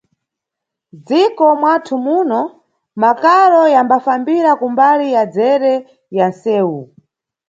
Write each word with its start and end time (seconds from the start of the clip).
Nʼdziko 0.97 1.45
mwathu 1.59 1.95
muno, 2.05 2.41
makaro 3.03 3.61
yambafambira 3.75 4.51
kumbali 4.59 5.05
ya 5.15 5.23
dzere 5.33 5.73
ya 6.17 6.25
nʼsewu. 6.31 6.79